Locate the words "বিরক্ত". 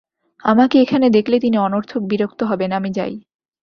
2.03-2.39